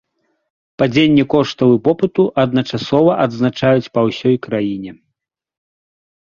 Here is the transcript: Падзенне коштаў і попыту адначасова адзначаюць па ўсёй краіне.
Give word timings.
Падзенне 0.81 1.25
коштаў 1.33 1.69
і 1.73 1.77
попыту 1.87 2.25
адначасова 2.45 3.11
адзначаюць 3.27 3.91
па 3.99 4.05
ўсёй 4.07 4.35
краіне. 4.49 4.91